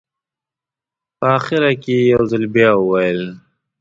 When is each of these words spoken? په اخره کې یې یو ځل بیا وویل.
په 1.19 1.25
اخره 1.37 1.71
کې 1.83 1.95
یې 2.01 2.07
یو 2.13 2.21
ځل 2.31 2.43
بیا 2.53 2.71
وویل. 2.77 3.21